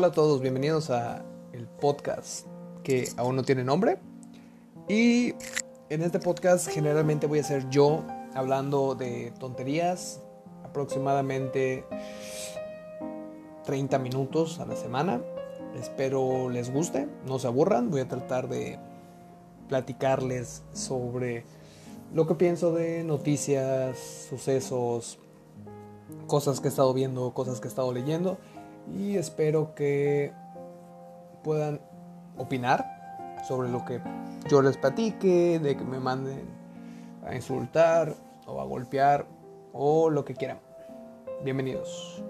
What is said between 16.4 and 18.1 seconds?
les guste, no se aburran. Voy a